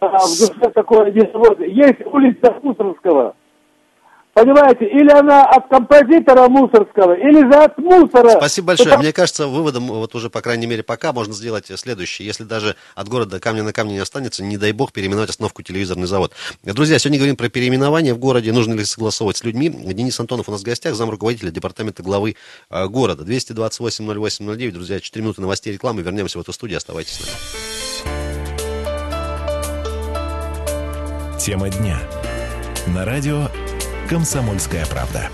[0.00, 1.58] а, в душе такое не завод.
[1.60, 3.34] Есть улица Мусорского.
[4.34, 8.30] Понимаете, или она от композитора Мусорского, или же от мусора.
[8.30, 8.86] Спасибо большое.
[8.86, 12.26] Потому- Мне кажется, выводом, вот уже, по крайней мере, пока можно сделать следующее.
[12.26, 16.06] Если даже от города камня на камне не останется, не дай бог переименовать остановку телевизорный
[16.06, 16.32] завод.
[16.62, 18.52] Друзья, сегодня говорим про переименование в городе.
[18.52, 19.68] Нужно ли согласовывать с людьми?
[19.68, 22.36] Денис Антонов у нас в гостях, зам руководителя департамента главы
[22.70, 23.24] э, города.
[23.24, 24.70] 228-08-09.
[24.70, 26.00] Друзья, 4 минуты новостей рекламы.
[26.00, 26.78] Вернемся в эту студию.
[26.78, 27.32] Оставайтесь с нами.
[31.38, 31.98] Тема дня.
[32.86, 33.48] На радио
[34.12, 35.30] «Комсомольская правда».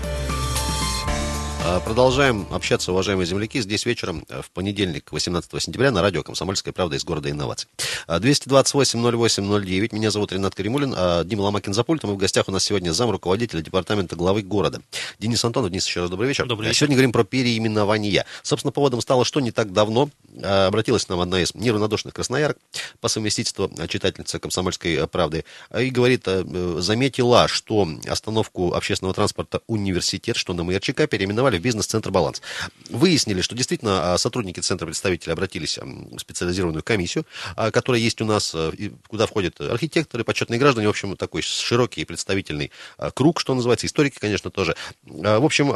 [1.61, 3.59] А, Продолжаем общаться, уважаемые земляки.
[3.61, 7.67] Здесь вечером, э, в понедельник, 18 сентября, на радио «Комсомольская правда» из города инноваций.
[8.07, 9.91] А, 228-08-09.
[9.91, 10.93] Меня зовут Ренат Каримулин.
[10.95, 12.11] а Дима Ломакин за пультом.
[12.11, 14.81] И в гостях у нас сегодня зам руководителя департамента главы города.
[15.19, 15.71] Денис Антонов.
[15.71, 16.45] Денис, еще раз добрый вечер.
[16.45, 16.79] Добрый А вечер.
[16.79, 18.25] Сегодня говорим про переименование.
[18.41, 20.09] Собственно, поводом стало, что не так давно
[20.41, 22.57] а, обратилась к нам одна из неравнодушных красноярок
[23.01, 28.73] по совместительству а, читательница «Комсомольской а, правды» а, и говорит, а, э, заметила, что остановку
[28.73, 32.41] общественного транспорта «Университет», что на МРЧК, переименовали в бизнес-центр «Баланс».
[32.89, 38.25] Выяснили, что действительно а, сотрудники центра представителей обратились в специализированную комиссию, а, которая есть у
[38.25, 38.71] нас, а,
[39.07, 42.71] куда входят архитекторы, почетные граждане, в общем, такой широкий представительный
[43.13, 44.75] круг, что называется, историки, конечно, тоже.
[45.03, 45.67] В общем,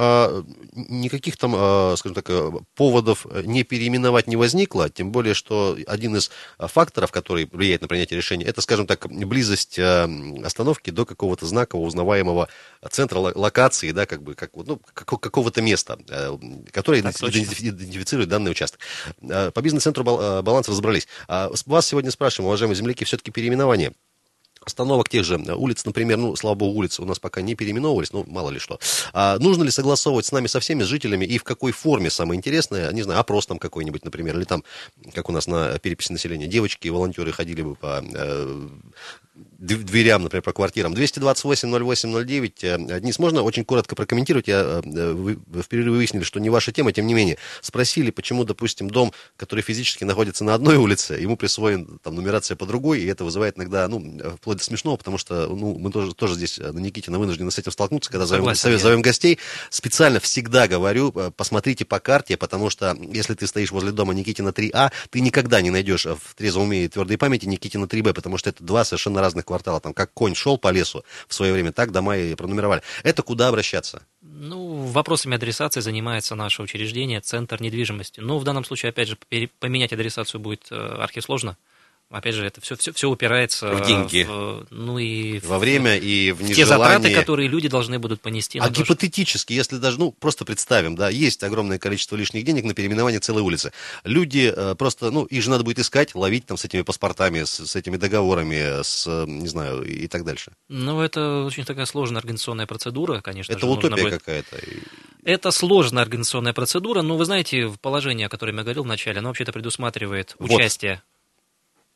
[0.74, 6.32] никаких там, скажем так, а, поводов не переименовать не возникло, тем более, что один из
[6.60, 12.50] факторов, который влияет на принятие решения, это, скажем так, близость остановки до какого-то знакового, узнаваемого
[12.92, 16.38] центра ло- локации, да, как бы, как, ну, како- какого-то места, э,
[16.72, 18.80] которое Так идентифицирует данный участок.
[19.22, 21.08] Э, По бизнес-центру «Бал- э, «Баланс» разобрались.
[21.28, 23.94] А Вас сегодня спрашиваем, уважаемые земляки, все-таки переименование
[24.66, 28.24] остановок тех же улиц, например, ну, слава богу, улицы у нас пока не переименовывались, ну,
[28.28, 28.80] мало ли что.
[29.14, 32.38] А нужно ли согласовывать с нами, со всеми с жителями, и в какой форме, самое
[32.38, 34.64] интересное, не знаю, опрос там какой-нибудь, например, или там,
[35.14, 38.68] как у нас на переписи населения, девочки, волонтеры ходили бы по э,
[39.36, 40.94] дверям, например, по квартирам.
[40.94, 42.54] 228-08-09.
[42.62, 44.48] Э, Денис, можно очень коротко прокомментировать?
[44.48, 47.38] Я, э, вы в перерыве выяснили, что не ваша тема, тем не менее.
[47.62, 52.66] Спросили, почему, допустим, дом, который физически находится на одной улице, ему присвоен там нумерация по
[52.66, 56.36] другой, и это вызывает иногда, ну, вплоть до смешного, потому что, ну, мы тоже, тоже
[56.36, 59.40] здесь э, на Никитина вынуждены с этим столкнуться, когда зовем, Согласен, зовем- гостей.
[59.70, 64.50] Специально всегда говорю, э, посмотрите по карте, потому что если ты стоишь возле дома Никитина
[64.50, 68.38] 3А, ты никогда не найдешь э, в трезвом уме и твердой памяти Никитина 3Б, потому
[68.38, 69.80] что это два совершенно разных квартала.
[69.80, 72.82] Там как конь шел по лесу в свое время, так дома и пронумеровали.
[73.04, 74.04] Это куда обращаться?
[74.22, 78.20] Ну, вопросами адресации занимается наше учреждение, Центр недвижимости.
[78.20, 79.18] Но в данном случае, опять же,
[79.60, 81.58] поменять адресацию будет э, архисложно.
[82.14, 84.24] Опять же, это все, все, все упирается В деньги.
[84.30, 88.22] в, ну и в- Во время и в в те затраты, которые люди должны будут
[88.22, 88.60] понести.
[88.60, 92.66] А то, что- гипотетически, если даже, ну, просто представим, да, есть огромное количество лишних денег
[92.66, 93.72] на переименование целой улицы.
[94.04, 97.66] Люди э, просто, ну, их же надо будет искать, ловить там с этими паспортами, с,
[97.66, 100.52] с этими договорами, с, э, не знаю, и, так дальше.
[100.70, 103.66] Ну, это очень такая сложная организационная процедура, конечно Это же.
[103.72, 104.58] утопия будет- какая-то.
[105.26, 109.30] Это сложная организационная процедура, но вы знаете, в положении, о котором я говорил вначале, оно
[109.30, 110.52] вообще-то предусматривает Вот.
[110.52, 111.02] участие,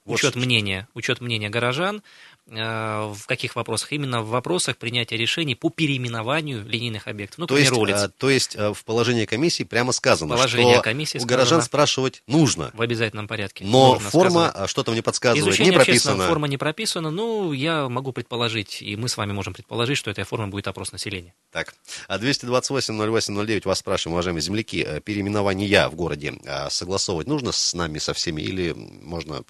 [0.07, 2.01] Вот учет мнения, учет мнения горожан.
[2.49, 3.91] Э, В каких вопросах?
[3.93, 7.39] Именно в вопросах принятия решений по переименованию линейных объектов.
[7.39, 7.95] Ну, То есть, улиц.
[8.03, 12.23] э, то есть э, в положении комиссии прямо сказано, Положение что комиссии у горожан спрашивать
[12.27, 12.71] нужно.
[12.73, 13.65] В обязательном порядке.
[13.65, 14.63] Но форма, сказано.
[14.63, 16.27] а, что-то мне подсказывает, Изучение не прописана.
[16.27, 20.23] форма не прописана, ну, я могу предположить, и мы с вами можем предположить, что этой
[20.23, 21.33] формой будет опрос населения.
[21.51, 21.75] Так,
[22.07, 28.13] а 228-08-09 вас спрашиваем, уважаемые земляки, переименование в городе а, согласовывать нужно с нами, со
[28.13, 29.43] всеми, или можно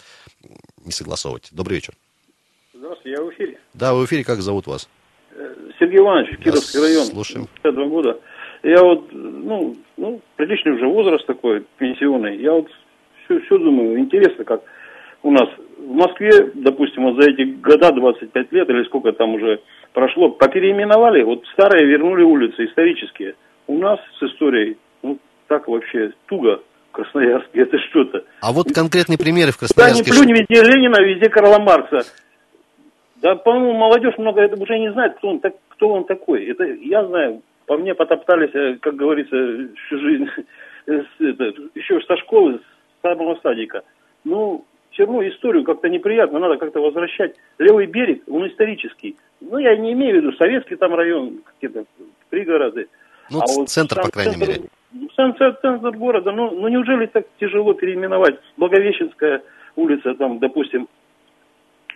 [0.84, 1.50] не согласовывать?
[1.52, 1.94] Добрый вечер.
[2.88, 3.58] Здравствуйте, я в эфире.
[3.74, 4.90] Да, вы в эфире, как зовут вас?
[5.78, 7.48] Сергей Иванович, Кировский Да, район, слушаем.
[7.62, 8.20] 52 года.
[8.64, 12.38] Я вот, ну, ну, приличный уже возраст такой, пенсионный.
[12.38, 12.68] Я вот
[13.26, 14.62] все, все думаю, интересно, как
[15.22, 19.60] у нас в Москве, допустим, вот за эти года, 25 лет или сколько там уже
[19.94, 23.36] прошло, попереименовали, вот старые вернули улицы исторические.
[23.68, 26.62] У нас с историей, ну, так вообще туго
[26.94, 28.24] Красноярске, это что-то.
[28.42, 30.12] А вот конкретные примеры в Куда ни Красноярске.
[30.14, 32.06] плюнь, везде Ленина, везде Карла Маркса.
[33.22, 36.46] Да, по-моему, молодежь много это уже не знает, кто он, так, кто он такой.
[36.46, 37.42] Это я знаю.
[37.66, 39.36] По мне потоптались, э, как говорится,
[39.86, 40.28] всю жизнь,
[40.88, 43.84] э, это, еще со школы, с самого садика.
[44.24, 47.36] Ну, все равно историю как-то неприятно, надо как-то возвращать.
[47.60, 49.16] Левый берег, он исторический.
[49.42, 51.86] ну, я не имею в виду советский там район, какие-то
[52.30, 52.88] пригороды.
[53.30, 54.62] Ну, А вот центр, по сам крайней центр- мере.
[54.94, 58.40] ну, Сам центр города, ну, ну неужели так тяжело переименовать?
[58.56, 59.42] Благовещенская
[59.76, 60.88] улица, там, допустим,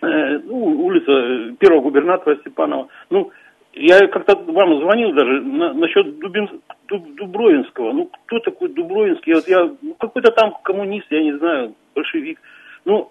[0.01, 2.87] э, ну, улица первого губернатора Степанова.
[3.09, 3.31] Ну,
[3.73, 6.49] я как-то вам звонил даже на- насчет Дубин,
[6.89, 7.93] Дуб- Дубровинского.
[7.93, 9.33] Ну, кто такой Дубровинский?
[9.33, 12.39] Вот я, ну, какой-то там коммунист, я не знаю, большевик.
[12.85, 13.09] Ну,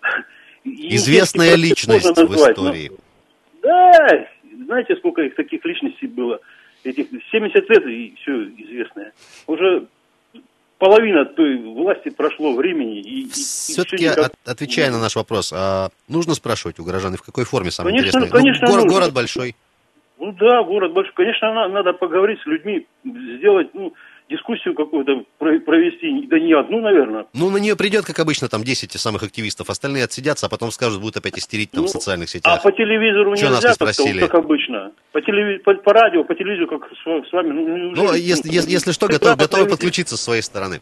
[0.64, 2.90] Известная личность сложно в назвать, но- истории.
[3.62, 4.26] да,
[4.66, 6.40] знаете, сколько их таких личностей было?
[6.85, 9.12] Этих 70 лет и все известное.
[9.46, 9.87] Уже
[10.84, 13.00] половина той власти прошло времени.
[13.00, 17.70] И, Все-таки, никак- отвечая на наш вопрос, а нужно спрашивать у горожан, в какой форме
[17.70, 18.38] самое Конечно, интересное?
[18.40, 18.98] конечно, Ну, город, нужно.
[19.00, 19.56] город большой.
[20.18, 21.12] Ну да, город большой.
[21.14, 23.92] Конечно, на- надо поговорить с людьми, сделать ну,
[24.30, 26.26] дискуссию какую-то про- провести.
[26.28, 27.26] Да не одну, наверное.
[27.34, 31.00] Ну, на нее придет, как обычно, там 10 самых активистов, остальные отсидятся, а потом скажут,
[31.00, 32.62] будут опять истерить там в социальных А сетях.
[32.62, 34.20] по телевизору нас нельзя, не как-то, спросили?
[34.20, 34.92] вот как обычно.
[35.12, 37.48] По, телеви- по, по радио, по телевизору, как с, с вами.
[37.52, 40.80] Ну, неужели- Ну, если, если, если что, готов, готовы подключиться с своей стороны.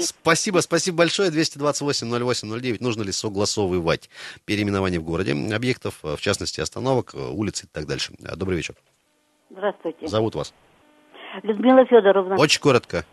[0.00, 1.30] Спасибо, спасибо большое.
[1.30, 2.78] 228-08-09.
[2.80, 4.10] Нужно ли согласовывать
[4.44, 8.12] переименование в городе объектов, в частности, остановок, улиц и так дальше?
[8.36, 8.74] Добрый вечер.
[9.50, 10.06] Здравствуйте.
[10.06, 10.52] Зовут вас.
[11.42, 12.36] Людмила Федоровна.
[12.36, 13.04] Очень коротко.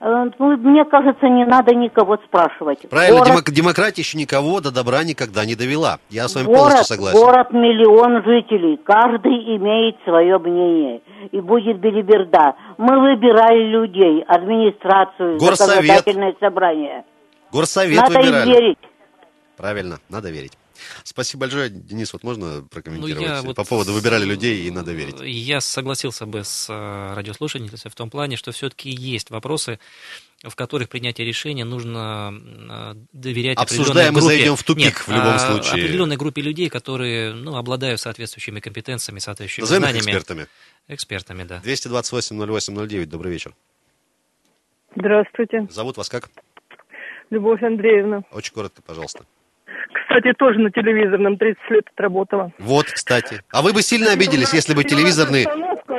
[0.00, 2.88] Э, ну, Мне кажется, не надо никого спрашивать.
[2.90, 5.98] Правильно, город, демок- демократия еще никого до добра никогда не довела.
[6.10, 7.18] Я с вами город, полностью согласен.
[7.18, 8.76] город миллион жителей.
[8.84, 11.00] Каждый имеет свое мнение.
[11.32, 12.54] И будет белиберда.
[12.76, 15.86] Мы выбирали людей, администрацию, Горсовет.
[15.86, 17.04] законодательное собрание.
[17.52, 18.46] Горсовет надо выбирали.
[18.50, 18.78] им верить.
[19.56, 20.52] Правильно, надо верить.
[21.02, 22.12] Спасибо большое, Денис.
[22.12, 25.16] Вот можно прокомментировать Ну, я вот по поводу выбирали людей и надо верить.
[25.20, 29.78] Я согласился бы с э, радиослушательницей в том плане, что все-таки есть вопросы,
[30.42, 34.36] в которых принятие решения нужно э, доверять Обсуждая, определенной мы группе.
[34.36, 35.84] зайдем в тупик Нет, в любом а, случае.
[35.84, 40.04] Определенной группе людей, которые ну, обладают соответствующими компетенциями, соответствующими Назовем знаниями.
[40.06, 40.46] экспертами.
[40.88, 41.60] Экспертами, да.
[41.64, 43.06] 228-08-09.
[43.06, 43.54] Добрый вечер.
[44.96, 46.30] Здравствуйте, Зовут вас как?
[47.30, 48.22] Любовь Андреевна.
[48.30, 49.24] Очень коротко, пожалуйста.
[50.14, 52.52] Кстати, тоже на телевизорном 30 лет отработала.
[52.58, 53.40] Вот, кстати.
[53.52, 55.44] А вы бы сильно обиделись, если бы телевизорный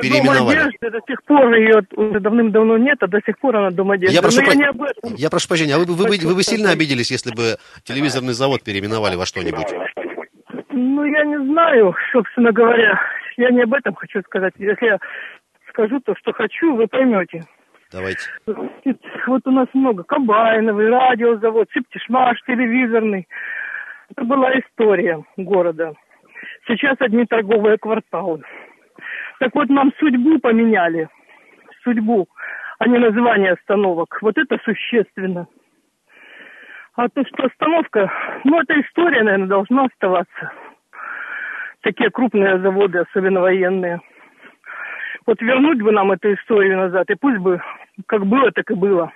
[0.00, 0.56] переименовали?
[0.58, 4.14] одежды до сих пор ее уже давным-давно нет, а до сих пор она дом одежды.
[4.14, 4.72] Я прошу, Но я
[5.16, 8.32] я прошу прощения, а вы, бы- вы, бы- вы бы сильно обиделись, если бы телевизорный
[8.32, 9.66] завод переименовали во что-нибудь?
[10.70, 12.98] Ну, я не знаю, собственно говоря.
[13.36, 14.54] Я не об этом хочу сказать.
[14.58, 14.98] Если я
[15.68, 17.44] скажу то, что хочу, вы поймете.
[17.92, 18.22] Давайте.
[19.26, 20.04] Вот у нас много.
[20.04, 23.26] Комбайновый, радиозавод, Септишмаш, телевизорный.
[24.10, 25.94] Это была история города.
[26.66, 28.42] Сейчас одни торговые кварталы.
[29.40, 31.08] Так вот, нам судьбу поменяли.
[31.82, 32.26] Судьбу,
[32.78, 34.18] а не название остановок.
[34.22, 35.46] Вот это существенно.
[36.94, 38.10] А то, что остановка,
[38.44, 40.52] ну, эта история, наверное, должна оставаться.
[41.82, 44.00] Такие крупные заводы, особенно военные.
[45.26, 47.60] Вот вернуть бы нам эту историю назад, и пусть бы
[48.06, 49.12] как было, так и было.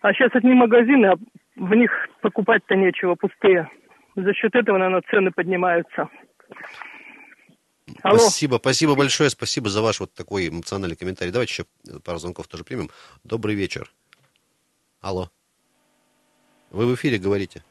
[0.00, 1.14] А сейчас одни магазины, а
[1.56, 3.68] в них покупать-то нечего, пустые.
[4.16, 6.08] За счет этого, наверное, цены поднимаются.
[8.02, 8.18] Алло.
[8.18, 11.32] Спасибо, спасибо большое, спасибо за ваш вот такой эмоциональный комментарий.
[11.32, 12.90] Давайте еще пару звонков тоже примем.
[13.24, 13.90] Добрый вечер.
[15.00, 15.30] Алло.
[16.70, 17.62] Вы в эфире говорите.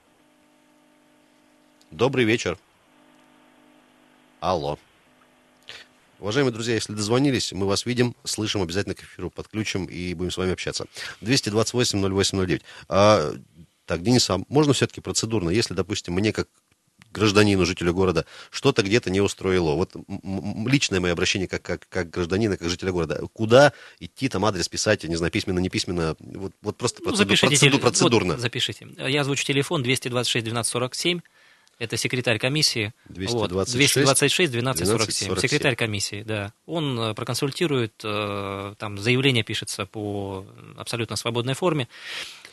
[1.89, 2.58] Добрый вечер.
[4.39, 4.78] Алло.
[6.20, 10.38] Уважаемые друзья, если дозвонились, мы вас видим, слышим, обязательно к эфиру подключим и будем с
[10.38, 10.86] вами общаться.
[11.22, 12.62] 228-08-09.
[12.89, 13.32] А,
[13.91, 16.47] так, Денис, а можно все-таки процедурно, если, допустим, мне как
[17.12, 19.73] гражданину, жителю города, что-то где-то не устроило.
[19.75, 19.91] Вот
[20.65, 23.21] личное мое обращение как, как, как гражданина, как жителя города.
[23.34, 26.15] Куда идти, там адрес писать, я не знаю, письменно, не письменно.
[26.19, 28.34] Вот, вот просто Ну, процеду- запишите, процеду- процедурно.
[28.36, 28.88] вот, запишите.
[28.97, 31.19] Я озвучу телефон 226 12 47.
[31.80, 32.93] Это секретарь комиссии.
[33.10, 35.27] 226 226 12 47.
[35.27, 36.54] 12 Секретарь комиссии, да.
[36.67, 40.45] Он э, проконсультирует, э, там заявление пишется по
[40.77, 41.89] абсолютно свободной форме.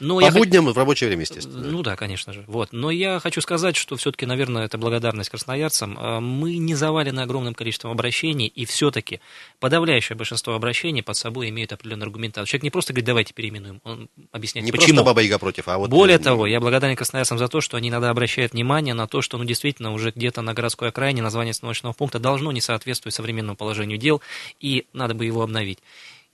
[0.01, 1.59] Но По я будням и в рабочее время, естественно.
[1.59, 2.45] Ну да, конечно же.
[2.47, 2.73] Вот.
[2.73, 5.99] Но я хочу сказать, что все-таки, наверное, это благодарность красноярцам.
[5.99, 9.21] Э, Мы не завалены огромным количеством обращений, и все-таки
[9.61, 12.47] подавляющее большинство обращений под собой имеют определенную аргументацию.
[12.47, 14.89] Человек не просто говорит, давайте переименуем, он объясняет, Не почему.
[14.89, 15.91] просто Баба Яга против, а вот...
[15.91, 19.39] Более того, я благодарен красноярцам за то, что они иногда обращают внимание на то, что
[19.39, 23.99] ну, действительно уже где-то на городской окраине название остановочного пункта должно не соответствовать современному положению
[23.99, 24.23] дел,
[24.61, 25.79] и надо бы его обновить.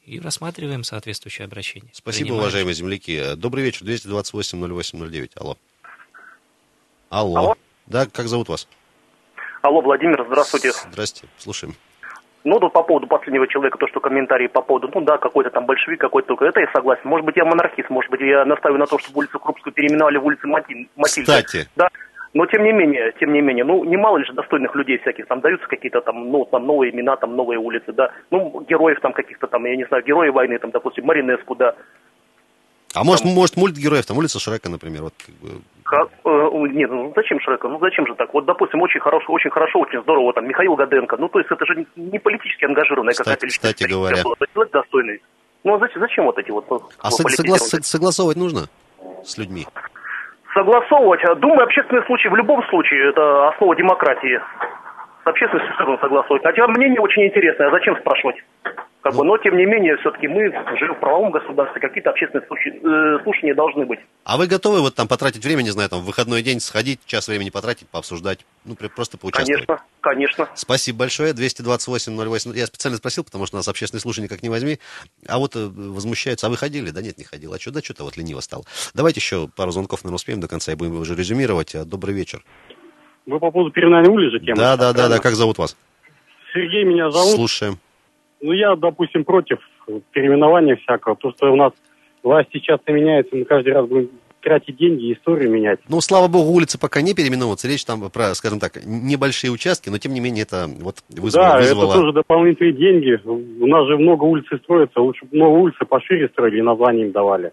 [0.07, 1.91] И рассматриваем соответствующее обращение.
[1.95, 2.43] Спасибо, Принимаем.
[2.43, 3.35] уважаемые земляки.
[3.37, 5.31] Добрый вечер, 228-08-09.
[5.41, 5.57] Алло.
[7.09, 7.37] Алло.
[7.39, 7.55] Алло.
[7.87, 8.69] Да, как зовут вас?
[9.63, 10.73] Алло, Владимир, здравствуйте.
[10.73, 11.75] Здрасте, слушаем.
[12.45, 15.65] Ну, тут по поводу последнего человека, то, что комментарии по поводу, ну да, какой-то там
[15.65, 17.03] большевик, какой-то, это я согласен.
[17.05, 20.27] Может быть, я монархист, может быть, я настаиваю на том, чтобы улицу Крупскую переименовали в
[20.27, 21.23] улицу Мати- Матильды.
[21.23, 21.69] Кстати.
[21.77, 21.89] Да.
[22.35, 25.41] Но тем не менее, тем не менее, ну немало ли же достойных людей всяких, там
[25.41, 29.47] даются какие-то там, ну, там новые имена, там новые улицы, да, ну, героев там каких-то
[29.47, 31.77] там, я не знаю, герои войны, там, допустим, Маринеску, да.
[32.93, 35.61] А может, может мульт героев, там улица Шрека, например, вот как бы...
[36.25, 37.69] Э, нет, ну зачем Шрека?
[37.69, 38.35] Ну зачем же так?
[38.35, 41.17] Вот, допустим, очень хорошо, очень хорошо, очень здорово, там, Михаил Гаденко.
[41.17, 43.77] Ну, то есть это же не- политически ангажированная какая-то личность.
[43.77, 44.23] кстати говоря.
[44.23, 45.23] человек достойный.
[45.63, 46.69] Ну, а зачем, зачем вот эти вот...
[46.69, 48.69] ну, А сог- согласовывать нужно
[49.25, 49.67] с людьми?
[50.55, 51.25] Согласовывать.
[51.25, 54.41] а, Думаю, общественный случай в любом случае это основа демократии.
[55.25, 56.43] С общественностью согласовывать.
[56.45, 58.37] Хотя мнение очень интересное, а зачем спрашивать?
[59.05, 63.23] Как бы, но тем не менее, все-таки мы живем в правовом государстве, какие-то общественные э,
[63.23, 64.01] слушания должны быть.
[64.25, 67.29] А вы готовы вот там потратить время, не знаю, там в выходной день сходить, час
[67.29, 69.67] времени потратить, пообсуждать, ну, просто поучаствовать?
[69.67, 70.49] Конечно, конечно.
[70.55, 71.35] Спасибо большое.
[71.35, 72.57] 228-08.
[72.57, 74.79] Я специально спросил, потому что у нас общественное слушание как не возьми.
[75.29, 76.47] А вот э, возмущаются.
[76.47, 76.89] А вы ходили?
[76.89, 77.53] Да нет, не ходил.
[77.53, 77.73] А что?
[77.73, 78.65] Да что-то вот лениво стал.
[78.95, 81.75] Давайте еще пару звонков, наверное, успеем до конца и будем уже резюмировать.
[81.75, 82.43] Э, Добрый вечер.
[83.27, 84.57] Вы по поводу переименования улиц же тема?
[84.57, 85.19] Да, да, да, да.
[85.19, 85.77] Как зовут вас?
[86.55, 87.35] Сергей меня зовут.
[87.35, 87.79] Слушаем.
[88.45, 89.59] Ну, я, допустим, против
[90.13, 91.73] переименования всякого, потому что у нас
[92.23, 94.11] власти часто меняются, мы каждый раз будем
[94.43, 95.81] тратить деньги и историю менять.
[95.89, 97.67] Ну, слава богу, улицы пока не переименовываются.
[97.67, 101.47] Речь там про, скажем так, небольшие участки, но тем не менее это вот вызвало...
[101.49, 103.19] да, вызвало- это тоже дополнительные деньги.
[103.25, 107.53] У нас же много улиц строится, лучше новые улицы пошире строили и название им давали.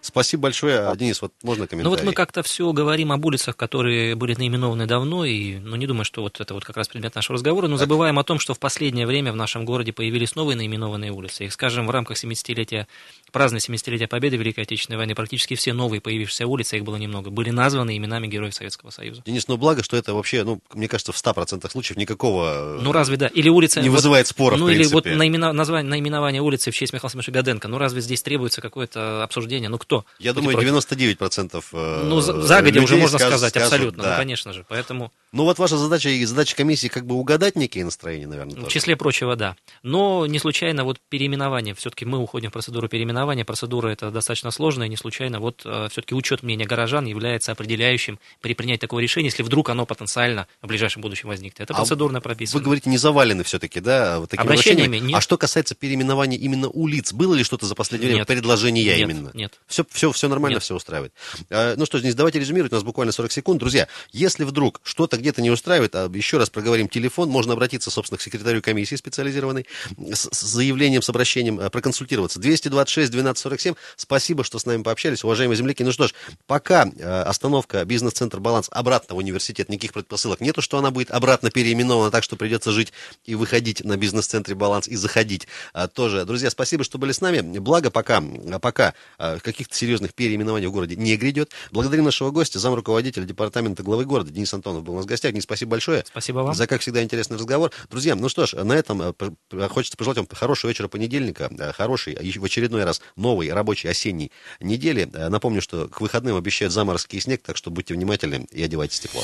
[0.00, 0.92] Спасибо большое.
[0.96, 1.96] Денис, вот можно Ну комментарий?
[1.96, 6.04] вот мы как-то все говорим об улицах, которые были наименованы давно, и ну, не думаю,
[6.04, 8.58] что вот это вот как раз предмет нашего разговора, но забываем о том, что в
[8.58, 11.46] последнее время в нашем городе появились новые наименованные улицы.
[11.46, 12.86] И, скажем, в рамках 70-летия,
[13.32, 17.30] празднования 70-летия Победы в Великой Отечественной войны практически все новые появившиеся улицы, их было немного,
[17.30, 19.22] были названы именами героев Советского Союза.
[19.26, 22.76] Денис, ну благо, что это вообще, ну, мне кажется, в 100% случаев никакого...
[22.78, 23.26] э, Ну разве да?
[23.28, 23.80] Или улица...
[23.80, 27.32] Не вот- вызывает споров, Ну или вот наимена- название, наименование улицы в честь Михаила Самовича
[27.32, 27.68] Гаденко.
[27.68, 29.68] Ну разве здесь требуется какое-то обсуждение?
[29.68, 29.95] Ну кто?
[30.18, 30.70] Я Будет думаю, против?
[31.18, 34.10] 99% э, Ну, за- загодя уже можно скажут- сказать, скажут, абсолютно, да.
[34.12, 34.64] ну, конечно же.
[34.68, 38.58] Поэтому, Ну, вот ваша задача и задача комиссии как бы угадать некие настроения, наверное, в
[38.60, 38.70] тоже.
[38.70, 39.56] числе прочего, да.
[39.82, 44.88] Но не случайно вот переименование, все-таки мы уходим в процедуру переименования, процедура это достаточно сложная,
[44.88, 49.68] не случайно вот все-таки учет мнения горожан является определяющим при принятии такого решения, если вдруг
[49.70, 51.60] оно потенциально в ближайшем будущем возникнет.
[51.60, 52.58] Это А процедурно прописано.
[52.58, 55.06] Вы говорите, не завалены все-таки, да, вот такими Обращениями обращениями?
[55.12, 55.18] нет.
[55.18, 58.28] А что касается переименования именно улиц, было ли что-то за последнее время Нет.
[58.28, 59.30] предложение я Нет, именно?
[59.34, 59.60] нет.
[59.76, 60.62] Все, все, все нормально, Нет.
[60.62, 61.12] все устраивает.
[61.50, 63.60] А, Ну что ж, Денис, давайте резюмировать, у нас буквально 40 секунд.
[63.60, 68.16] Друзья, если вдруг что-то где-то не устраивает, а еще раз проговорим телефон, можно обратиться, собственно,
[68.16, 69.66] к секретарю комиссии специализированной
[70.14, 72.40] с, с заявлением, с обращением, а, проконсультироваться.
[72.40, 73.74] 226 12 47.
[73.96, 75.84] Спасибо, что с нами пообщались, уважаемые земляки.
[75.84, 76.14] Ну что ж,
[76.46, 81.50] пока э, остановка бизнес-центр «Баланс» обратно в университет, никаких предпосылок нету, что она будет обратно
[81.50, 82.94] переименована, так что придется жить
[83.26, 86.24] и выходить на бизнес-центре «Баланс» и заходить а, тоже.
[86.24, 87.58] Друзья, спасибо, что были с нами.
[87.58, 91.50] Благо, пока, а, пока а, каких-то серьезных переименований в городе не грядет.
[91.70, 95.32] Благодарим нашего гостя, замруководителя департамента главы города Денис Антонов был у нас в гостях.
[95.32, 96.04] Денис, спасибо большое.
[96.06, 96.54] Спасибо вам.
[96.54, 97.70] За, как всегда, интересный разговор.
[97.90, 102.14] Друзья, ну что ж, на этом э, хочется пожелать вам хорошего вечера понедельника, э, хороший,
[102.14, 105.08] а еще в очередной раз новый рабочий осенний недели.
[105.12, 109.00] Э, Напомню, что к выходным обещают заморозки и снег, так что будьте внимательны и одевайтесь
[109.00, 109.22] тепло.